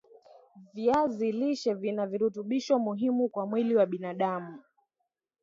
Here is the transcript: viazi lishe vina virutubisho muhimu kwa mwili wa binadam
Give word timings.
viazi 0.73 1.31
lishe 1.31 1.73
vina 1.73 2.07
virutubisho 2.07 2.79
muhimu 2.79 3.29
kwa 3.29 3.45
mwili 3.45 3.75
wa 3.75 3.85
binadam 3.85 4.61